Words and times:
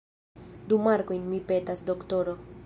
Du 0.71 0.79
markojn, 0.87 1.29
mi 1.35 1.41
petas, 1.53 1.85
doktoro. 1.91 2.37